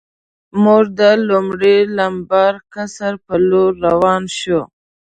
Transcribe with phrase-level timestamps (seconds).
[0.63, 4.61] موږ د لومړي لمبر قصر په لور روان شو.